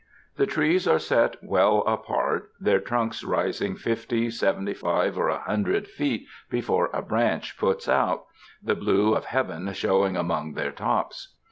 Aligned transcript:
The 0.35 0.47
trees 0.47 0.87
are 0.87 0.97
set 0.97 1.35
well 1.43 1.83
apart, 1.85 2.49
their 2.59 2.79
trunks 2.79 3.23
rising 3.23 3.75
flity, 3.75 4.31
seventy 4.33 4.73
five 4.73 5.15
or 5.15 5.29
a 5.29 5.41
hundred 5.43 5.87
feet 5.87 6.25
before 6.49 6.89
a 6.91 7.03
branch 7.03 7.55
puts 7.55 7.87
out, 7.87 8.25
the 8.63 8.73
blue 8.73 9.13
of 9.13 9.25
heaven 9.25 9.71
showing 9.73 10.17
among 10.17 10.53
their 10.55 10.71
tops. 10.71 11.35